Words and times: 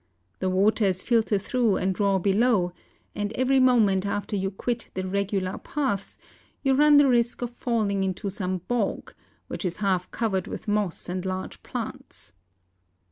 The 0.39 0.49
waters 0.49 1.03
filter 1.03 1.37
through 1.37 1.75
and 1.75 1.99
roar 1.99 2.19
below, 2.19 2.73
and 3.13 3.31
every 3.33 3.59
moment 3.59 4.03
after 4.03 4.35
you 4.35 4.49
quit 4.49 4.89
the 4.95 5.05
regular 5.05 5.59
paths, 5.59 6.17
you 6.63 6.73
run 6.73 6.97
the 6.97 7.07
risk 7.07 7.43
of 7.43 7.51
falling 7.51 8.03
into 8.03 8.31
some 8.31 8.63
bog, 8.67 9.13
which 9.45 9.63
is 9.63 9.77
half 9.77 10.09
covered 10.09 10.47
with 10.47 10.67
moss 10.67 11.07
and 11.07 11.23
large 11.23 11.61
plants. 11.61 12.33